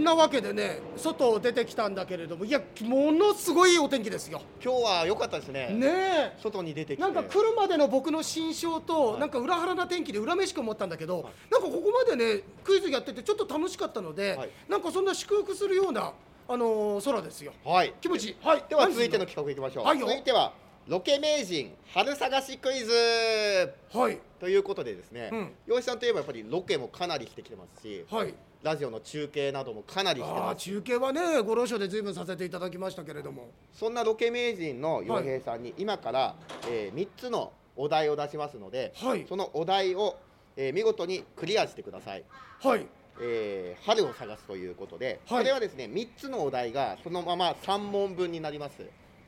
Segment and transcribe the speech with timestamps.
[0.00, 4.42] んなわけでね外出てきたんだけれどもいやものすごいお天気ですよ。
[4.62, 5.68] 今日は良かったですね。
[5.72, 6.36] ねえ。
[6.42, 7.02] 外に出てきて。
[7.02, 9.20] なんか来るまでの僕の心象と、はい。
[9.20, 14.50] なんか裏腹な天気で恨めしく思ったんだけど、なんかここまでねクイズやっててちょっと楽しかったので、はい。
[14.68, 16.12] なんかそんな祝福するような
[16.48, 17.52] あのー空ですよ。
[17.64, 17.94] はい。
[18.00, 18.36] 気持ちいい。
[18.42, 18.64] はい。
[18.68, 19.84] では続いての企画いきましょう。
[19.84, 20.06] はいよ。
[20.06, 20.52] 続いては
[20.88, 22.92] ロケ名人春探しクイズ。
[23.92, 24.18] はい。
[24.40, 25.52] ということでですねうん。
[25.66, 30.56] 洋、一さんといえばやっぱりロケもかなりしてきてますし、はいラジオの中継などもかなりしてます。
[30.56, 33.48] 中継はねご老所で随分させていただきましたけれども。
[33.72, 36.34] そんなロケ名人の洋平さんに今から、
[36.68, 39.24] えー、3つのお題を出しますので、はい。
[39.28, 40.18] そのお題を、
[40.56, 42.24] えー見事にクリアしてください。
[42.62, 42.86] はい。
[43.22, 45.42] えー春を探すということで、はい。
[45.42, 48.84] これはですね3つのお題がそのまま3問分になります。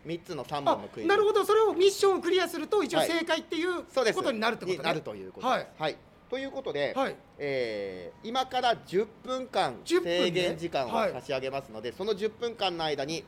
[0.06, 1.08] 3つの3あ問のクイズ。
[1.08, 1.46] なるほど。
[1.46, 3.08] それをミッションをクリアすると一応はい。
[3.08, 4.16] 正解っていうそうです。
[4.18, 4.78] ことになるってことね。
[4.78, 5.60] になるということはい。
[5.60, 5.96] です、はい
[6.32, 7.16] ということで、はい。
[7.38, 10.18] えー今から10分間10分ね。
[10.24, 13.22] 制限時間をはい差し上げますので、その10分間の間に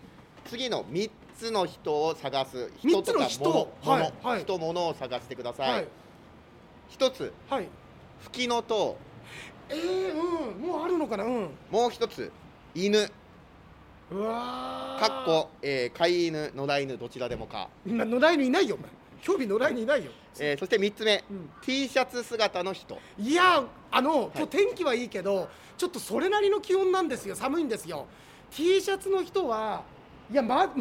[0.47, 4.13] 次の3つの人を探す人とか人物、はい。
[4.23, 5.89] は物を探してください、はい。
[6.89, 7.69] 一つはい。
[8.23, 8.97] 吹きの塔。
[9.69, 10.67] えー、うん。
[10.67, 11.25] もうあるのかな？
[11.25, 11.51] うん。
[11.71, 12.33] もう一つ
[12.75, 13.11] 犬。
[14.11, 15.07] うわー。
[15.07, 18.89] かっこ、えー、飼い犬野良犬どちらでもか、な野良犬いないよお前
[19.25, 21.51] 興味野良犬いないよ、えーそして3つ目、うん。
[21.63, 22.99] T シャツ姿の人。
[23.19, 24.37] いやあのい。
[24.37, 27.35] 今日天気はいいけどちょっとそれなりの気温なんですよ。
[27.35, 28.07] 寒いんですよ。
[28.51, 29.83] T シャツの人は
[30.31, 30.77] いやまもう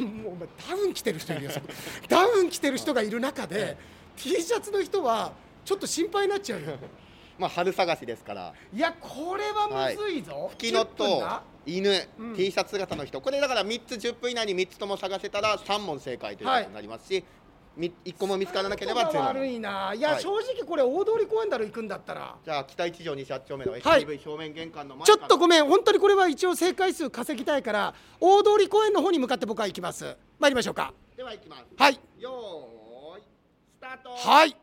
[0.69, 1.51] ダウン着てる人いるよ。
[2.09, 3.77] ダウン着てる人がいる中で
[4.17, 5.31] T シャツの人は
[5.63, 6.77] ちょっと心配になっちゃうよ。
[7.39, 8.53] まあ春探しですから。
[8.73, 11.43] いやこれはむずいぞ、吹きの10分塔だ。
[11.65, 12.35] 犬、うん。
[12.35, 13.21] T シャツ姿の人。
[13.21, 17.23] これだから3つ10分以内に3つとも探せたら3問正解ということになりますし、み
[17.77, 19.93] 1個も見つからなければあなたが0問悪いな。
[19.95, 20.21] いや、はい。
[20.21, 22.35] 正直これ大通公園だろ行くんだったら。
[22.43, 23.81] じゃあ北一条西八丁目のはい。
[23.81, 25.65] HTV 正面玄関の前ちょからっとごめん。
[25.65, 30.15] 本当にこれは一応正解数稼ぎたいから大通公園の方に向かって僕は行きます。
[30.39, 30.93] 参りましょうか。
[31.17, 31.63] では行きます。
[31.75, 31.99] はい。
[32.19, 33.23] よーい
[33.77, 34.09] スタート。
[34.11, 34.55] はい。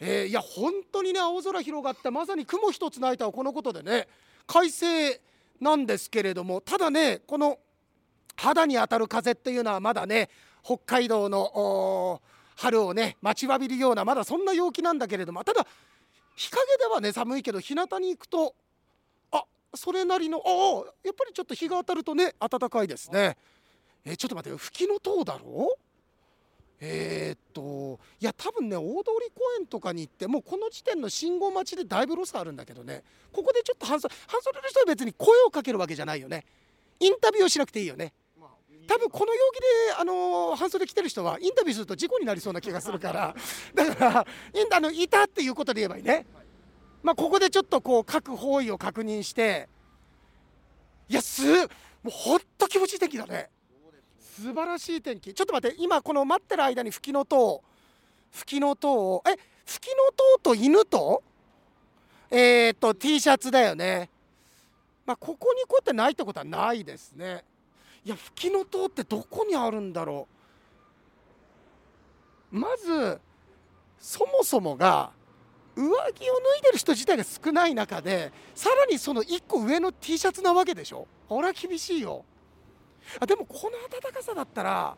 [0.00, 4.08] えーいや本当にね青空広がってまさに雲一つないとはこのことでね
[4.46, 5.20] 快晴
[5.60, 7.58] なんですけれどもただねこの
[8.34, 10.30] 肌に当たる風っていうのはまだね
[10.62, 12.20] 北海道の
[12.56, 15.66] 春をね待ちわびるようなまだそんな陽気なんだけれどもただ
[16.36, 18.54] 日陰ではね寒いけど日向に行くと
[19.32, 19.44] あ
[19.74, 23.36] それなりのああやっぱりちょっと日が当たるとね暖かいですね。
[24.04, 25.76] えーちょっと待って吹きの塔だろ？
[26.80, 36.46] えーっといや多分ね大通公園とかに行ってもうこの時点の信号待ちでだいぶロスあるんだけどねここでちょっと半袖半袖の人は別に声をかけるわけじゃないよね。
[37.00, 38.12] インタビューをしなくていいよね。
[38.90, 39.66] 多分この陽気で、
[40.00, 43.36] あのー半袖着てる人はインタビューすると事故になりそうな気がするから。
[43.72, 44.26] だから
[44.72, 46.26] あのいたっていうことで言えばいいね、
[47.00, 49.68] まあ、ここでちょっとこう各方位を確認して。
[51.08, 51.68] いやすも
[52.06, 53.48] うほんと気持ちいい天気だね。
[54.18, 55.32] 素晴らしい天気。
[55.32, 57.62] ちょっと待って今この待ってる間に吹きの塔
[58.32, 61.22] 吹きの塔をえ吹きの塔と犬と？
[62.28, 64.10] えー、っと T シャツだよね。
[65.06, 67.44] まあここにこうやってないってことはないですね。
[68.04, 70.26] いや吹きの塔ってどこにあるんだろ
[72.52, 72.58] う。
[72.58, 73.20] まず
[73.98, 75.12] そもそもが
[75.76, 81.06] 上着を脱いでる人自体が少ない中でさらにその1個上の T シャツなわけでしょ。
[81.28, 82.24] これは厳しいよ。
[83.20, 84.96] あでもこの暖かさだったら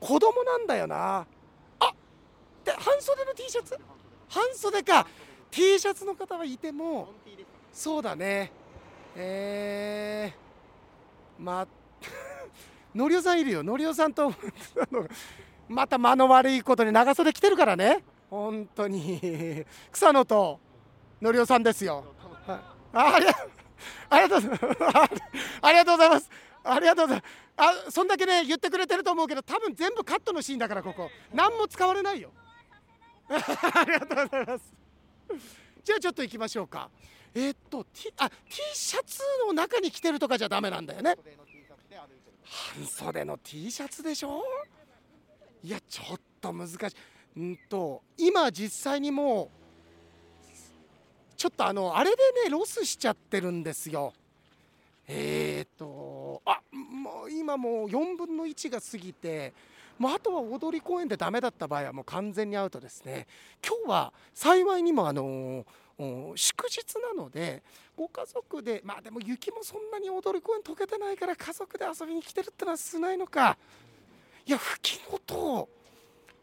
[0.00, 1.26] 子供なんだよな。
[1.78, 1.92] あ
[2.64, 3.78] で半袖の T シャツ？
[4.28, 5.06] 半袖か。
[5.50, 7.08] T シャツの方はいても
[7.72, 8.52] そうだね。
[9.16, 10.49] えー、
[11.40, 11.66] ま
[12.94, 13.62] のりおさんいるよ。
[13.62, 14.32] のりおさんと
[15.68, 18.04] また間の悪いことに長袖着てるからね。
[18.28, 19.64] 本当に。
[19.90, 20.60] 草野と
[21.20, 22.04] のりおさんですよ、
[22.46, 22.58] はい、
[22.92, 23.32] あありが
[24.10, 25.22] ありがとうございます
[25.62, 26.30] ありがとうございます。
[26.62, 27.86] ありがとうございます。
[27.86, 31.10] あそんだけね言ってくれてると思うけど多分全部カットのシーンだからここ。
[31.32, 32.32] 何も使われないよ。
[33.28, 34.72] ありがとうございます。
[35.84, 36.90] じゃあちょっと行きましょうか。
[37.34, 38.36] えーっと T, あ T
[38.74, 41.16] シャツの中に着てるとかじゃダメなんだよね。
[42.44, 44.42] 半袖の T シャツでしょ？
[45.62, 46.74] いやちょっと難し
[47.36, 47.40] い。
[47.40, 49.48] んと今実際にもう
[51.36, 54.12] ちょっとあのあれでねロスしちゃってるんですよ。
[55.06, 59.52] えー、っとあもう今もう4分の1が過ぎて
[59.98, 63.26] もうあとは踊り公園でダメだった場合はもう完全にアウトですね。
[63.66, 65.66] 今日は幸いにもあのお
[66.34, 67.62] 祝日なので
[67.96, 73.58] ご家族でまあでも雪もそんなに踊り公園溶けてないから家族で遊びに来てるってのは少ないのか。
[74.46, 75.68] いや吹きの塔。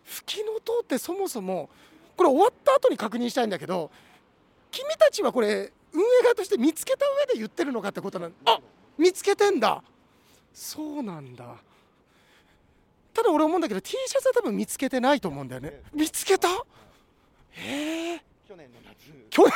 [0.03, 1.69] 吹きの塔ってそもそも
[2.15, 3.91] これ終わった後に確認したいんだけど
[4.71, 8.59] 君たちはこれ運営側として見つけた上で言ってるのかってことなんあ
[8.97, 9.83] 見つけてんだ。
[10.53, 11.55] そうなんだ。
[13.13, 15.81] ただ俺思うんだけど T シャツは多分見つけてないと思うんだよね。
[15.93, 16.47] 見つけた？
[17.51, 18.23] へえ。
[18.47, 19.11] 去年の夏。
[19.29, 19.51] 去年。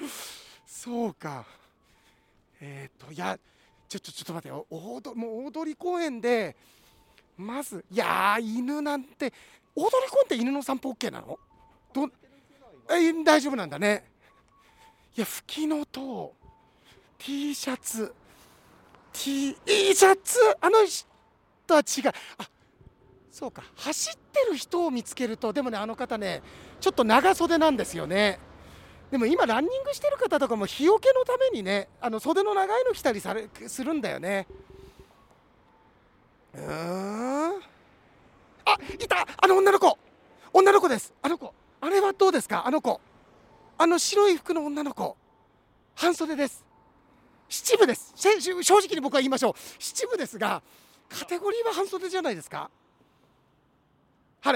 [0.66, 1.44] そうか。
[2.62, 3.38] えっ、といや
[3.86, 4.66] ちょちょちょっと待ってよ。
[4.70, 6.56] 大もう大通公園で
[7.36, 9.34] まずいや犬なんて
[9.74, 11.38] 大通公園って犬の散歩 OK なの？
[11.92, 12.08] ど
[12.88, 14.04] え大丈夫なんだね。
[15.16, 16.34] いや吹きのと
[17.18, 18.14] T シャツ
[19.12, 20.38] T シャツ？
[20.60, 22.12] あの人は違う。
[22.38, 22.48] あ
[23.40, 23.62] そうか。
[23.74, 26.42] 走ってる人を見つけるとでもねあの方ね
[26.78, 28.38] ちょっと長袖なんですよね。
[29.10, 34.46] でも今ランニングしてる方とかも日よけのためにねあの袖の長いの着たりされするんだよね。
[36.54, 37.62] うーん。
[38.66, 39.26] あいた！
[39.38, 39.98] あの女の子。
[40.52, 41.14] 女の子です。
[41.22, 41.54] あの子。
[41.80, 42.66] あれはどうですか？
[42.66, 43.00] あの子。
[43.78, 45.16] あの白い服の女の子。
[45.94, 46.62] 半袖です。
[47.48, 48.12] 七分です。
[48.14, 49.54] 正直に僕は言いましょう。
[49.78, 50.62] 七分ですが
[51.08, 52.70] カテゴリーは半袖じゃないですか？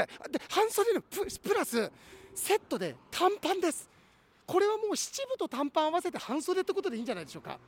[0.02, 1.90] はいで半袖のププラス
[2.34, 3.88] セットで短パンです。
[4.46, 7.58] これはもう七分と短パン合わせて半袖ってことでいいんじゃないでしょうか。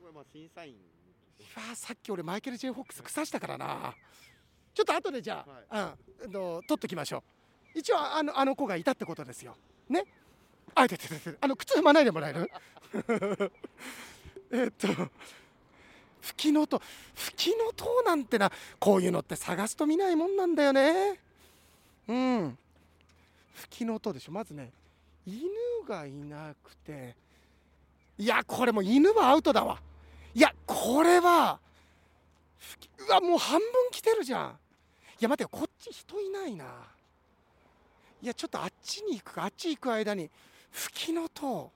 [0.00, 0.72] これまあ審査員。
[0.72, 0.76] い
[1.56, 3.94] やさっき俺マイケル・ジェイ・ホックス腐したからな。
[4.74, 5.94] ちょっと後でじゃあ、
[6.24, 7.22] うんと取っときましょ
[7.74, 7.78] う。
[7.78, 9.56] 一応あのあの子がいたってことですよ。
[9.88, 10.04] ね？
[10.74, 12.50] あいててててあの靴踏まないでもらえる？
[14.50, 14.88] えっと
[16.20, 16.80] 吹きのと
[17.14, 18.50] 吹きの塔なんてな。
[18.80, 21.20] こういうのって探すと見ないもんなんだよね
[22.08, 22.58] うん。
[23.54, 24.32] 吹きの塔でしょ。
[24.32, 24.70] まずね
[25.26, 25.40] 犬
[25.88, 27.14] がいなくて
[28.18, 29.80] いやこれもう犬はアウトだわ。
[30.34, 31.58] いやこれは
[33.06, 34.50] うわもう半分来てるじゃん。
[34.50, 34.50] い
[35.20, 36.64] や待てよこっち人いないな。
[38.22, 39.44] いやちょっとあっちに行くか。
[39.44, 40.30] あっち行く間に
[40.70, 41.70] 吹きの塔。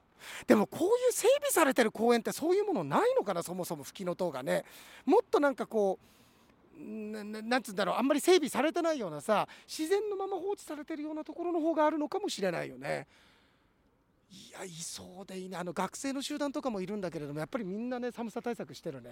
[0.47, 4.65] でもこういう整備されてる公園ってそういうものないのかなそもそも吹きの塔がね。
[5.07, 6.05] もっとなんかこう
[6.79, 13.07] なななんつうんだろうあんまり整備されてないようなさ自然のまま放置されてるようなところの方があるのかもしれないよね。
[14.31, 15.57] いやいそうでいいね。
[15.57, 19.11] あの学生の集団とかもいるんだけれどもやっぱりみんなね寒さ対策してるね。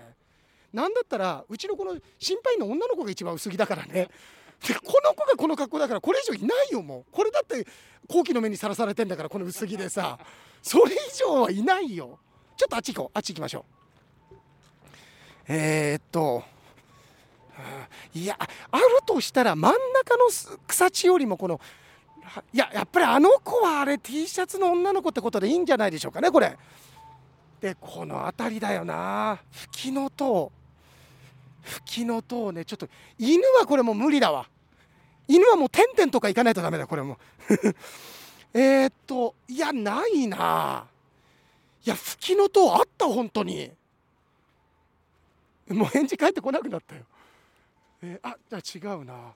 [0.72, 4.08] なんだったらうちのこの心配の女の子が一番薄着だからね。
[4.66, 7.04] でこの子がこの格好だからこれ以上いないよもう。
[7.10, 7.66] これだって
[8.08, 10.18] 好奇の目にさらされてんだからこの薄着でさ。
[10.62, 12.18] それ以上はいないよ。
[12.56, 13.10] ちょっとあっち行こう。
[13.16, 13.76] あっち行きましょう。
[15.48, 16.42] えー、っと
[18.14, 20.24] いやあるとしたら真ん中の
[20.66, 21.60] 草地よりもこの
[22.52, 26.56] いややっぱりあの子はあれ T シャツの女の子ってことでいいんじゃないでしょうかねこれ。
[27.60, 29.38] でこの辺りだよな。
[29.50, 30.52] 吹きの塔。
[31.62, 32.64] 吹きの塔ね。
[32.64, 32.88] ちょっと
[33.18, 34.46] 犬はこれもう無理だわ。
[35.28, 37.18] 犬はもう点々とか行かないとダメだこれも。
[38.52, 40.86] えっといやないな。
[41.84, 43.70] いや吹きの塔あった本当に。
[45.68, 47.02] もう返事返ってこなくなったよ。
[48.08, 49.34] えーあじゃ違うな。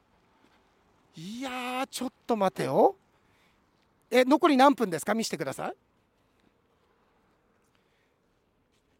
[1.16, 2.94] いやちょっと待てよ。
[4.10, 5.12] え残り何分ですか？
[5.14, 5.74] 見せてください。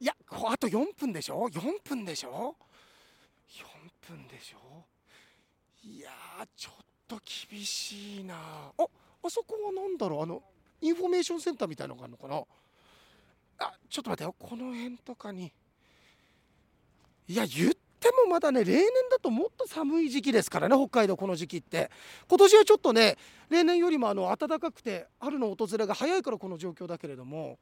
[0.03, 2.57] いやあと4分でしょ？4分でしょ
[4.09, 4.59] ？4分でしょ？
[5.85, 6.11] いや
[6.57, 6.75] ちょっ
[7.07, 7.21] と
[7.51, 8.35] 厳しいな。
[8.35, 8.85] あ
[9.23, 10.23] あそこは何だろう？
[10.23, 10.43] あの
[10.81, 12.43] インフォメーションセンターみたいのがあるのかな？
[13.67, 14.35] あちょっと待ってよ。
[14.37, 15.53] この辺とかに。
[17.29, 17.79] いや言って
[18.25, 21.91] もまだね例年だともっと寒い時期ですからね北海道この時期って。
[22.29, 23.17] 今年はちょっとね
[23.51, 27.59] 例年よりもあの暖かくて春の訪れが早いからこの状況だけれども。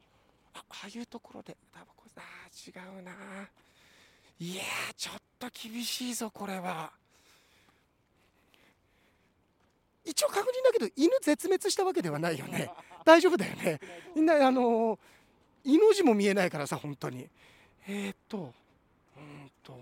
[0.55, 3.13] あああいうところでタバコあー違うな。
[4.41, 6.91] いやーちょっと厳しいぞこれは。
[10.05, 12.71] 一応確認だけど犬絶滅したわけではないよね。
[13.05, 13.81] 大丈夫だよね。
[14.15, 14.99] みんなあのー、
[15.65, 17.29] 命も見えないからさ本当に。
[17.87, 18.53] えー、っと
[19.17, 19.81] うんと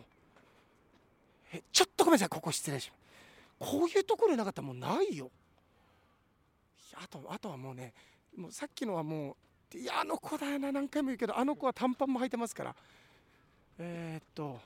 [1.57, 2.29] えちょっとごめんなさい。
[2.29, 3.73] ここ失礼します。
[3.73, 5.31] こういうところになかったらもうないよ。
[6.95, 7.93] あとあとはもうね
[8.37, 9.37] もうさっきのはも
[9.75, 10.73] ういやあの子だよな。
[10.73, 12.75] 何回も言うけどあの子は短パンも履いてますから。
[13.79, 14.59] えー、っと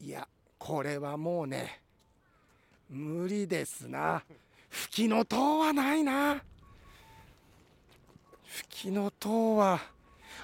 [0.00, 0.28] いや
[0.58, 1.80] これはもうね
[2.90, 4.22] 無理ですな。
[4.70, 6.42] 吹きの塔はないな。
[8.44, 9.80] 吹きの塔は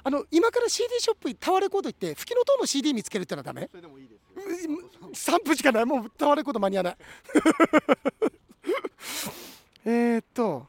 [0.03, 3.69] あの今から CD ショップタワーレコード行って吹きの塔の CD 見つけるってのはダメ？
[3.71, 4.17] それでもいいで
[4.55, 4.67] す。
[4.67, 4.79] よ
[5.13, 5.87] 3分しかない。
[5.87, 6.97] もうタワーレコード間に合わない。
[9.85, 10.67] えーっと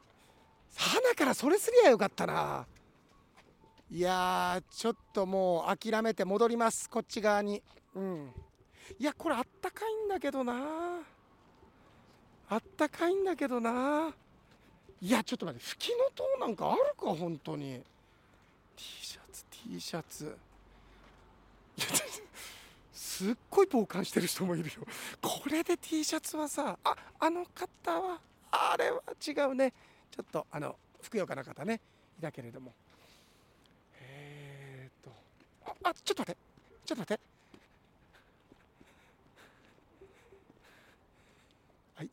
[0.75, 2.65] 花からそれすりゃよかったな。
[3.91, 6.89] いやーちょっともう諦めて戻ります。
[6.89, 7.61] こっち側に。
[7.95, 8.31] うん。
[8.97, 10.53] いやこれあったかいんだけどな。
[12.49, 14.13] あったかいんだけどな。
[15.01, 17.81] いやちょっと待って吹きの塔なんかあるか本当に。
[18.75, 19.20] T シャツ
[19.63, 20.37] T シャツ。
[22.93, 24.87] すっごい傍観してる人もいるよ。
[25.21, 28.19] これで T シャツはさああの方は
[28.51, 29.73] あれは違うね。
[30.09, 31.79] ちょっとあのふくよかな方ね。
[32.17, 32.73] いたけれども。
[33.99, 35.11] えー、っと
[35.65, 36.37] ああちょっと待って。
[36.85, 37.23] ちょっと待って。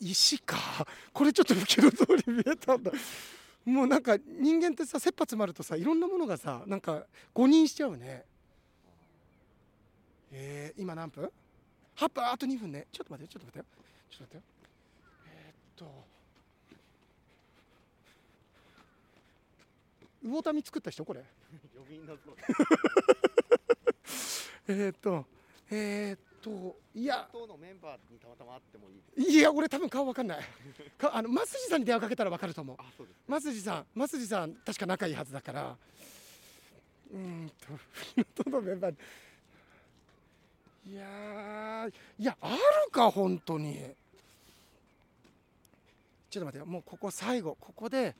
[0.00, 0.86] 石か。
[1.14, 2.92] これちょっと吹きの通り見えたんだ。
[3.64, 8.24] もうなんか人間ってさ切羽詰まるとさいろんなものがさなんか誤認しちゃうね。
[10.30, 11.30] えー、今何分
[11.96, 12.86] ?8 分あと2分ね。
[12.92, 13.64] ちょっと待ってちょっと待ってよ。
[14.10, 14.42] ちょっと待ってよ。
[15.26, 16.08] えー、っと。
[20.22, 21.24] 魚民作った人これ。
[24.68, 25.26] えっと。
[25.70, 27.28] えー、っといや。
[27.32, 30.38] のメンバーにたまたま会ってもいいいや俺多分顔わかんない。
[30.98, 32.76] かあの増地さんに電話かけたらわかると思う。
[32.78, 35.76] あそうです増地さん増地さん確か仲いいはずだから。
[37.12, 37.52] うーん
[38.34, 38.96] とどのメンバー。
[40.86, 43.94] にいやーいやあるか本当に。
[46.30, 46.66] ちょっと待ってよ。
[46.66, 47.56] もうここ最後。
[47.60, 48.14] ここで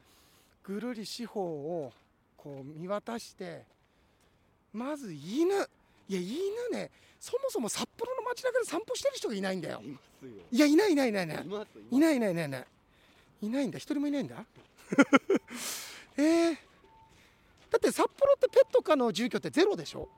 [0.62, 1.92] ぐるり四方を
[2.36, 3.64] こう見渡して
[4.72, 5.68] まず犬
[6.08, 6.38] いや犬
[6.72, 6.90] ね。
[7.20, 9.80] そもそも札幌の街中で散歩してる人がいないんだよ。
[9.84, 10.30] いますよ。
[10.52, 11.48] いやいないいないいないいないい
[11.98, 12.66] ないいないいないいない
[13.42, 13.78] いないんだ。
[13.78, 14.36] 一人もいないんだ。
[16.16, 16.56] えー、
[17.70, 20.08] だって札幌ってペット可の住居ってゼロでしょ？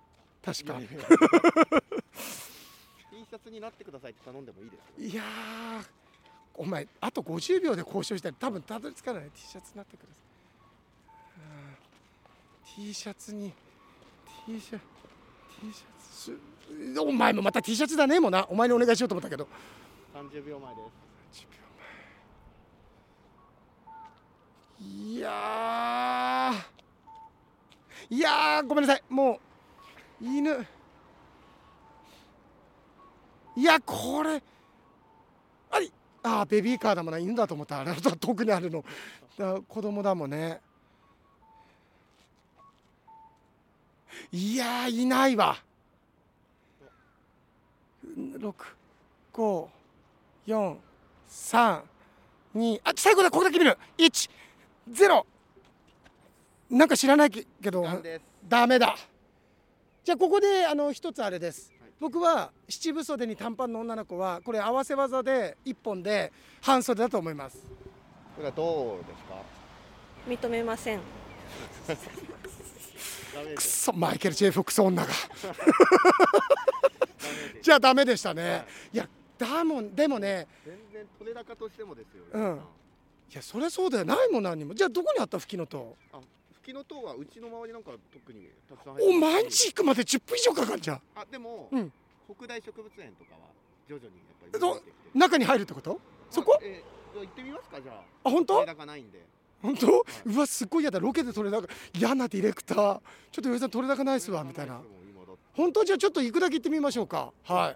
[0.44, 0.74] 確か。
[0.78, 5.08] T シャツになってくださいって頼んでもいいですよ。
[5.08, 5.84] いやー
[6.54, 10.12] お前あと50秒で交渉したら多分たどり着かない T シャツになってくださ
[12.74, 12.78] い。
[12.78, 13.52] うん T シャツに
[14.46, 14.82] T シャツす
[16.98, 18.46] お前もまた T シャツだねもうな。
[18.48, 19.48] お前にお願いしようと思ったけど。
[20.14, 20.80] 30秒前で
[21.32, 21.46] す。
[24.82, 28.14] いやー。
[28.14, 29.02] いやーごめんなさい。
[29.08, 29.40] も
[30.22, 30.66] う犬。
[33.56, 34.42] いやこれ。
[35.70, 37.18] あいあーベビーカーだもんな。
[37.18, 37.80] 犬だと思った。
[37.80, 38.84] あれだ遠くにあるの。
[39.36, 40.60] だ子供だもんね
[44.32, 45.56] いやーいないわ。
[49.36, 50.70] 65432
[52.84, 53.76] あ最後だここだけ見る。
[53.98, 54.30] 1
[54.90, 55.26] ゼロ。
[56.68, 57.84] なんか知らないけど
[58.48, 58.96] ダメだ。
[60.04, 66.32] じゃあここであの一つあれです、はい僕は七分袖に短パンの女の子はこれ合わせ技で一本で
[66.62, 67.58] 半袖だと思います。
[68.34, 69.34] これはどうですか？
[70.26, 71.00] 認めません
[73.54, 75.12] くそマイケル・ジェイ・フォックス女が。
[77.62, 78.56] じゃあダメでしたね、、は
[78.92, 78.96] い。
[78.96, 79.08] や
[79.38, 82.24] だもんでもね全然取れ高としてもですよ。
[82.32, 82.60] うん。
[83.30, 84.04] いやそりゃそうだよ。
[84.04, 84.74] ないもん何にも。
[84.74, 86.20] じゃあどこにあった吹きの塔あ
[86.62, 91.00] 吹きの塔はうちの周りなんか特にたくさん入お毎日行くまで10分以上かかんじゃん。
[91.16, 91.92] あでも、うん。
[92.34, 93.40] 北大植物園とかは
[93.88, 94.14] 徐々に
[94.52, 94.80] やっぱ
[95.14, 96.00] り中に入るってこと？
[96.30, 96.58] そこ？
[96.60, 98.28] あえー行ってみますかじゃあ。
[98.28, 98.54] あ本当？
[98.60, 99.18] 取れ高ないんで
[99.62, 100.04] 本当？
[100.24, 100.98] うわすっごい嫌だ。
[100.98, 102.78] ロケで撮れ高嫌なディレクター。
[102.78, 102.96] ちょ
[103.40, 104.80] っと岩井さん撮れ高ないっすわみたいな。
[105.52, 105.84] 本当？
[105.84, 107.32] じゃあちょっと行くだけ行ってみましょうか。
[107.44, 107.74] は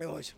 [0.00, 0.02] い。
[0.02, 0.36] よいしょ。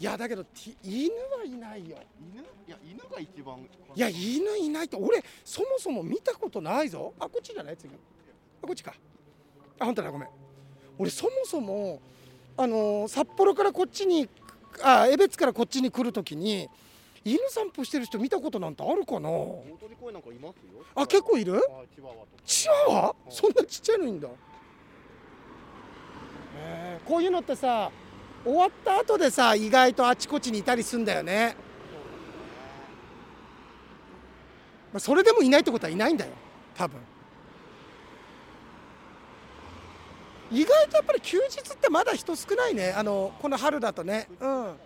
[0.00, 0.44] いやだけど
[0.82, 1.98] 犬はいないよ。
[2.32, 2.42] 犬？
[2.42, 3.58] いや犬が一番。
[3.94, 7.12] いや犬いないと俺そもそも見たことないぞ。
[7.18, 7.76] あこっちじゃない？
[7.76, 7.92] 次。
[8.62, 8.94] あこっちか。
[9.78, 10.28] あ本当だごめん。
[10.98, 12.00] 俺そもそも
[12.56, 14.28] あのー札幌からこっちに
[14.82, 16.68] あ江別からこっちに来るときに
[17.28, 19.28] 犬散歩してる人見たことなんてあるかな？
[19.28, 20.84] 大鳥公園なんかいますよ。
[20.94, 21.56] あ結構いる？
[21.56, 21.60] あ
[21.94, 22.26] チワワとか。
[22.44, 23.14] チワワ？
[23.26, 23.32] うん。
[23.32, 24.28] そんなちっちゃいのいいんだ。
[24.28, 24.32] へ
[26.56, 27.90] えこういうのってさ
[28.44, 31.54] 終わった後でさ意外とあちこちにいたりすんだよね、
[34.92, 36.32] まあ、それでもいないってことはいないんだよ。
[36.74, 36.98] 多分。
[40.50, 42.92] 意外とやっぱり休日ってまだ人少ないね。
[42.96, 44.28] あのこの春だとね。
[44.40, 44.76] うん。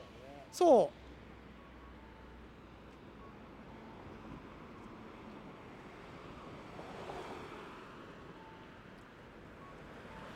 [0.50, 0.90] そ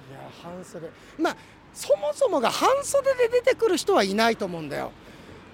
[0.09, 0.89] ういや半袖。
[1.19, 1.37] まあ
[1.75, 4.93] そもそもが半袖で出てくる人はいないと思うんだよ。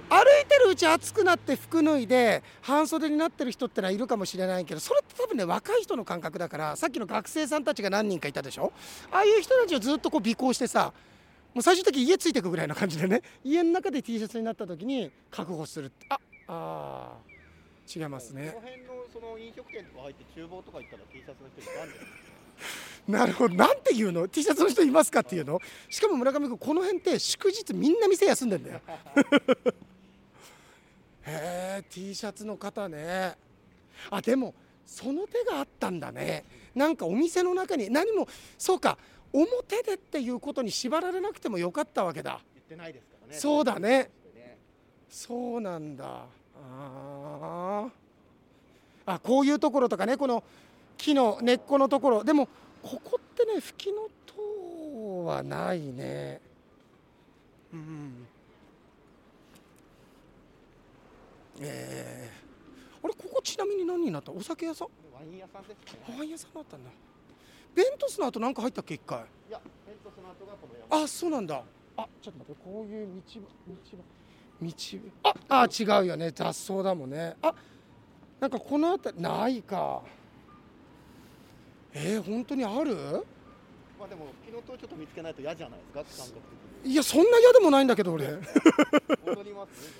[0.08, 8.74] 歩いてるうち暑くなって服脱いで半袖になってる人ってのはいるかもしれないけどそれって多分ね若い人の感覚だからさっきの学生さんたちが何人かいたでしょ？
[9.10, 10.92] ああいう人たちをずっとこう尾行してさ
[11.54, 16.18] もう最終的に家ついてくぐらいな感じでね家の中で T シャツになった時に覚悟するっあ
[16.48, 17.12] あ
[17.88, 18.52] 違いますね。
[18.54, 22.91] この辺のその飲食店とか入って厨房とか行ったら T シャツの人いたんじゃないですか？
[23.08, 23.54] なるほど。
[23.54, 25.60] なんて言うの？T シャツの人いますかっていうの？
[25.90, 28.80] しかも村上君この辺って祝日みんな店休んでんだよ。
[31.24, 33.36] へえ T シャツの方ね。
[34.10, 34.54] あでも
[34.86, 36.44] その手があったんだね。
[36.74, 38.98] なんかお店の中に何もそうか
[39.32, 42.40] 表でっていうことに縛られなくてもよかったわけだ。
[42.54, 43.34] 言ってないですからね。
[43.38, 44.10] そうだね。
[44.34, 44.58] ね。
[45.08, 46.26] そうなんだ。
[46.56, 47.90] あー。
[49.04, 50.44] あこういうところとかねこの
[50.96, 52.24] 木の根っこのところ。
[52.24, 52.48] でも
[52.82, 56.40] ここってね吹きの塔はないね。
[57.72, 58.26] うん
[61.60, 64.32] えー、あれここちなみに何になった？
[64.32, 64.88] お酒屋さん？
[65.14, 66.00] ワイン屋さんですね。
[66.18, 66.90] ワイン屋さんだったんだ。
[67.74, 68.94] ベントスの後なんか入ったっけ？
[68.94, 69.20] 一回。
[69.20, 69.22] い
[69.52, 71.04] やペントスの後がこの山。
[71.04, 71.62] あそうなんだ。
[71.96, 73.98] あちょっと待ってこういう道場道場
[75.50, 76.30] ああ違うよね。
[76.30, 77.36] 雑草だもんね。
[77.42, 77.54] あ
[78.40, 80.02] なんかこの辺りないか
[81.94, 82.94] えー、本当にある？
[83.98, 86.40] まあでも昨日とちょっと見つけないと嫌じゃないですか感覚
[86.88, 88.24] いやそんな嫌でもないんだけど俺。
[88.24, 88.42] い的に
[89.26, 89.92] 戻りますね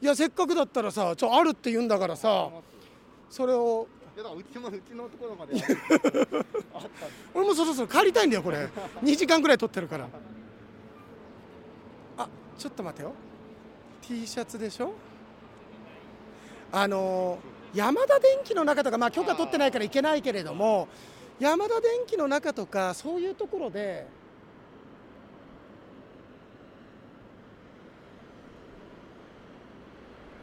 [0.00, 2.48] やせっかくだったらさちょあるって言うんだからさ
[3.28, 3.86] それを。
[4.16, 5.54] いやだからうちもうちのところまで
[7.34, 8.68] 俺もそろそろ帰りたいんだよこれ。
[9.02, 10.08] 2時間ぐらい撮ってるから。
[12.18, 12.28] あ
[12.58, 13.12] ちょっと待てよ。
[14.02, 14.92] T シャツでしょ？
[16.72, 20.88] あのー山田電機の中とかまあ許可取ってないからいけないけれども
[21.40, 24.06] 山田電機の中とかそういうところで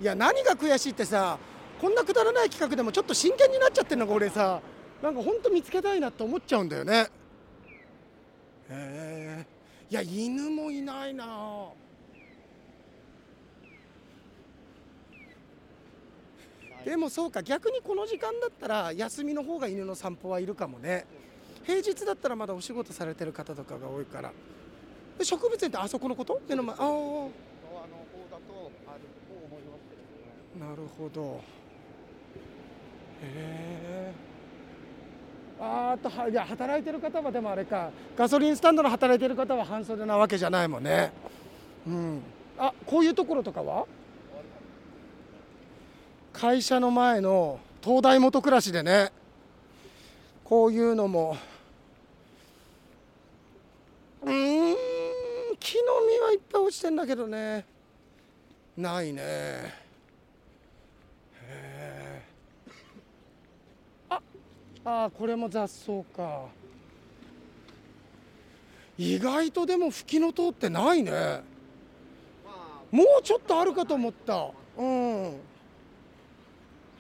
[0.02, 1.38] いや何が悔しいってさ
[1.80, 4.60] こんなくだらない企画でもちょっと真剣になっちゃってるのが俺さ。
[5.02, 7.08] なんか本当見つけたいなって思っちゃうんだよね。
[8.70, 9.46] へえ。
[9.90, 11.26] いや犬もいないな。
[16.88, 21.06] でもそうか逆にこの時間だったら休みの方が犬の散歩はいるかもね。
[21.66, 24.32] 平日だったらまだお仕事されてる方とかが多いから。
[25.22, 26.40] 植物園ってあそこのこと？
[26.48, 26.76] 目の前。
[26.78, 31.42] あああの方だとあなるほど
[33.22, 34.14] へえ
[35.60, 41.12] あーあとはいや働いてる方はでもあれかガソリンスタンドの働いてる方は半袖なわけじゃないもんね
[41.86, 42.22] うん
[42.58, 43.86] あこういうところとかは
[46.40, 49.12] 会社の前の東大元暮らしでね
[50.44, 51.36] こういうのも
[54.22, 54.76] うん
[55.60, 57.66] 木の実はいっぱい落ちてんだけどね。
[58.78, 59.22] ないね。
[59.24, 59.74] へ
[61.42, 62.22] え
[64.12, 64.22] あ
[64.86, 66.44] あこれも雑草か。
[68.98, 71.42] 意外とでも吹きの塔ってないね。
[72.92, 74.52] もうちょっとあるかと思った。
[74.78, 75.40] うん。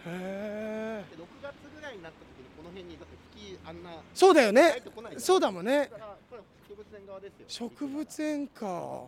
[0.07, 4.81] へえで6月ぐらいになった時にこの辺にだって吹きあんなそうだよ入ね
[5.17, 5.89] そうだもんね。
[6.69, 7.45] 植物園側ですよ。
[7.47, 9.03] 植物園か。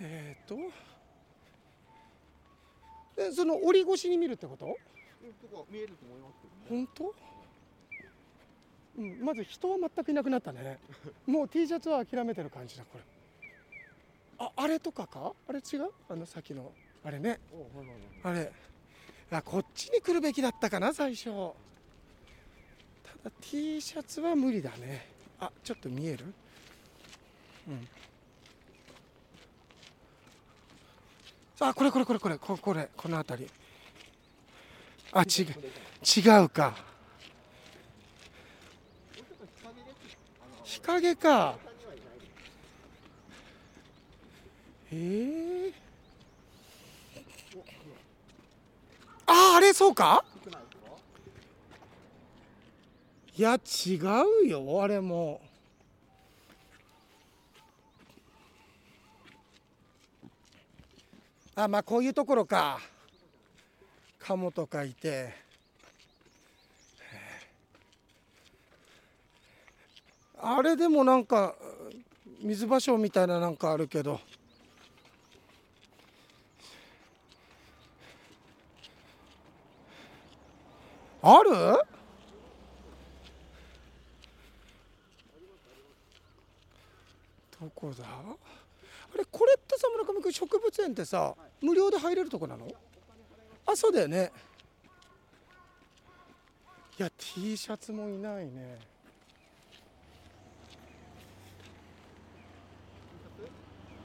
[0.00, 0.56] えっ、ー、と。
[3.16, 4.66] でその折り越しに見るってこと？
[5.70, 6.86] 見えると思いますけどね。
[6.86, 7.14] 本当？
[8.96, 10.78] うん、まず人は全くいなくなったね。
[11.26, 13.04] もう T シャツは諦めてる感じだこれ。
[14.38, 15.32] ああれとかか？
[15.48, 15.90] あれ違う？
[16.08, 16.72] あの先の
[17.04, 17.38] あれね。
[18.22, 18.50] あれ。
[19.30, 21.24] あこっちに来るべきだったかな最初。
[21.24, 21.30] た
[23.24, 25.06] だ T シャツは無理だね。
[25.40, 26.24] あちょっと見える？
[27.68, 27.88] うん。
[31.60, 32.38] あこれこれこれこれ。
[32.38, 32.88] ここれ。
[32.96, 33.50] この辺り。
[35.12, 35.46] あ違う
[36.04, 36.76] 違うか。
[40.62, 41.56] 日陰か。
[44.90, 44.94] え。
[44.96, 45.72] ー、
[49.26, 50.24] あああれそうか？
[53.36, 53.98] いや違
[54.44, 55.40] うよあれも。
[61.56, 62.78] あまあこういうところか。
[64.18, 65.34] カモとかいて。
[70.38, 71.54] あれでもなんか
[72.40, 74.20] 水芭蕉みたいななんかあるけど。
[81.26, 81.50] ある？
[87.58, 88.04] どこだ？
[88.04, 92.68] あれこれってさ村上君植物園ってさ無料で入れるとこなの？
[93.64, 94.30] あそうだよね。
[96.98, 98.78] いや T シャツもいないね。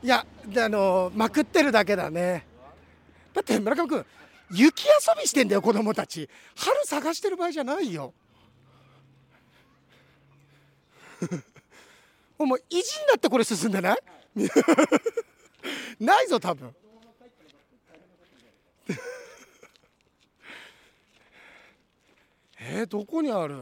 [0.01, 2.45] いやであのまくってるだけだね。
[3.33, 4.05] だって村上君
[4.51, 6.29] 雪遊びしてんだよ子供たち。
[6.55, 8.13] 春探してる場合じゃないよ。
[12.37, 13.99] お前意地になってこれ進んでない？
[15.99, 16.73] ないぞ多分。
[22.61, 23.55] えー、どこにある？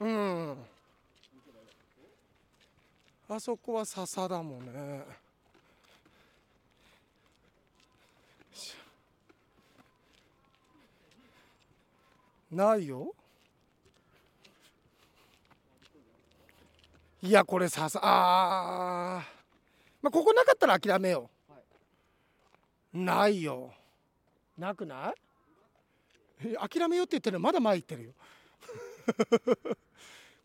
[0.00, 0.56] うん。
[3.28, 5.27] あそこは笹だもんね。
[12.50, 13.14] ないよ。
[17.22, 19.24] いやこれ笹あー
[20.02, 21.28] まあここなかったら諦めよ
[22.94, 23.72] う、ないよ。
[24.56, 25.14] なくない？
[26.46, 28.12] え諦めようって言ってるのまだ前行ってるよ。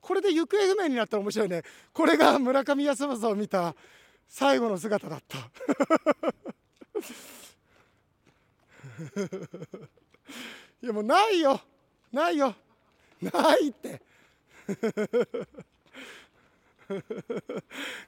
[0.01, 1.61] これで行方不明になったら面白いね。
[1.93, 3.75] これが村上康政を見た
[4.27, 5.37] 最後の姿だった。
[10.81, 11.61] いやもうないよ
[12.13, 12.56] ないよ。
[13.19, 13.99] ないって。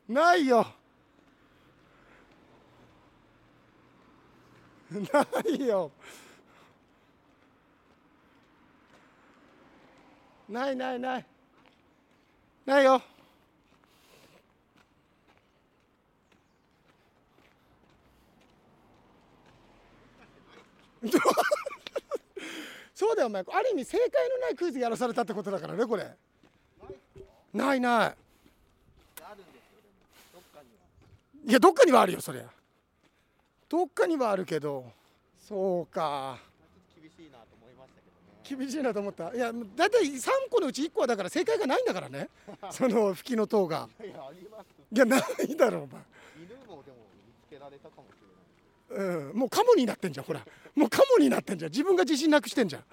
[0.08, 0.68] ないよ。
[4.91, 5.91] ないよ。
[10.48, 11.26] ないないない。
[12.68, 13.02] ないよ。
[21.02, 21.35] そう？
[23.15, 26.12] だよお前ある意味正解のないクイズやらされたってことだからねこれ。
[27.54, 28.15] ないない。
[31.47, 32.43] いやどっかにはあるよそりゃ。
[33.69, 34.86] どっかにはあるけど。
[35.47, 36.39] そうか。
[36.99, 38.63] 厳しいなと思いましたけどね。
[38.63, 39.34] 厳しいなと思った。
[39.34, 42.30] いやだいたい3個のうち1個はだから正解がないんだからね。
[42.71, 43.88] その吹きの塔が。
[44.04, 46.01] いやありますいやないだろお前。
[46.36, 48.25] 犬もでも見つけられたかもしれない
[48.89, 50.41] うん、もうカモになってんじゃんほら。
[50.76, 51.71] もうカモになってんじゃん。
[51.71, 52.84] 自分が自信なくしてんじゃん。